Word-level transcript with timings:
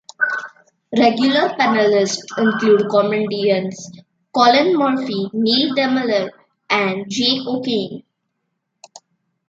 Regular 0.97 1.49
panellists 1.49 2.23
include 2.35 2.89
comedians 2.89 3.87
Colin 4.33 4.75
Murphy, 4.75 5.29
Neil 5.31 5.75
Delamere, 5.75 6.31
and 6.71 7.05
Jake 7.07 7.45
O'Kane. 7.45 8.03